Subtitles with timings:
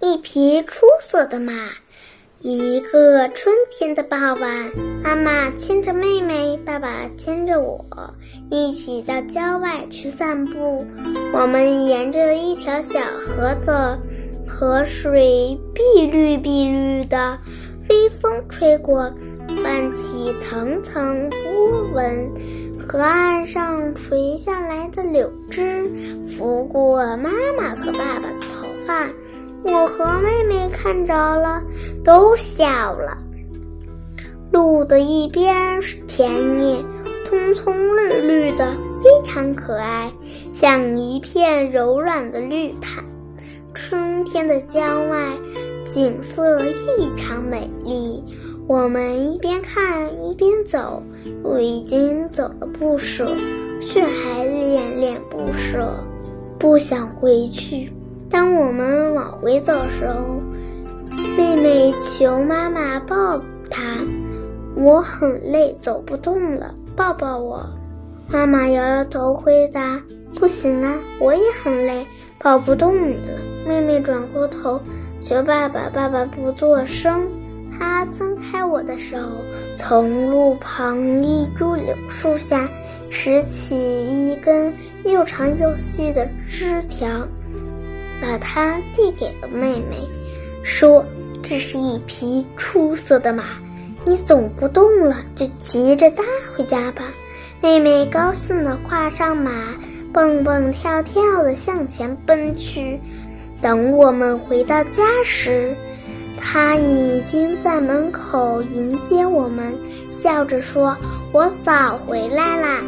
[0.00, 1.52] 一匹出色的马。
[2.40, 4.70] 一个春天的傍晚，
[5.02, 6.88] 妈妈牵着妹妹，爸爸
[7.18, 7.84] 牵着我，
[8.48, 10.86] 一起到郊外去散步。
[11.32, 13.72] 我们沿着一条小河走，
[14.46, 17.36] 河水碧绿碧绿的，
[17.90, 19.12] 微风吹过，
[19.64, 22.30] 泛起层层波纹。
[22.88, 25.90] 河岸上垂下来的柳枝，
[26.38, 29.08] 拂过妈妈和爸爸的头发。
[29.64, 31.62] 我和妹妹看着了，
[32.04, 33.18] 都笑了。
[34.50, 36.84] 路的一边是田野，
[37.24, 40.10] 葱葱绿绿的，非常可爱，
[40.52, 43.04] 像一片柔软的绿毯。
[43.74, 45.36] 春天的郊外
[45.82, 48.24] 景色异常美丽。
[48.66, 51.02] 我们一边看一边走，
[51.42, 53.34] 路已经走了不舍，
[53.80, 55.94] 却还恋恋不舍，
[56.58, 57.90] 不想回去。
[58.30, 60.40] 当我们往回走时候，
[61.36, 63.82] 妹妹求妈妈抱她。
[64.74, 67.68] 我很累，走不动了，抱抱我。
[68.28, 70.00] 妈妈摇摇头，回答
[70.38, 72.06] ：“不行啊，我也很累，
[72.38, 74.80] 抱不动你了。”妹妹转过头
[75.20, 77.28] 求爸爸，爸爸不作声。
[77.78, 79.16] 他松开我的手，
[79.76, 82.68] 从路旁一株柳树下
[83.10, 84.72] 拾起一根
[85.04, 87.08] 又长又细的枝条。
[88.20, 90.08] 把它递给了妹妹，
[90.62, 91.04] 说
[91.42, 93.44] ：“这是一匹出色的马，
[94.04, 96.22] 你走不动了，就骑着它
[96.54, 97.02] 回家吧。”
[97.60, 99.50] 妹妹高兴地跨上马，
[100.12, 103.00] 蹦蹦跳跳地向前奔去。
[103.60, 105.74] 等我们回到家时，
[106.40, 109.74] 它已经在门口迎接我们，
[110.20, 110.96] 笑着说
[111.32, 112.82] ：“我早回来啦。”